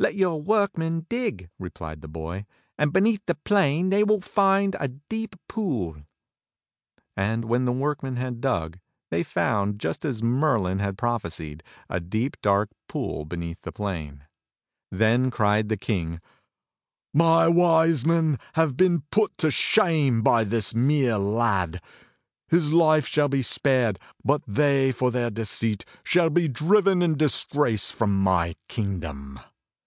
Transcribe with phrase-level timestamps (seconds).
[0.00, 2.46] "Let your workmen dig," replied the boy,
[2.78, 6.04] "and beneath the plain they will find a deep pooh"
[7.16, 8.78] And when the workmen had dug,
[9.10, 14.22] they found, just as Merlin had prophesied— a deep, dark pool beneath the plain.
[14.92, 16.20] Then cried the King:
[17.12, 21.82] "My Wise Men have been put to shame by this mere lad.
[22.46, 27.42] His life shall be spared; but they, for their deceit, shall be diiven in dis
[27.42, 29.40] grace from my kingdom."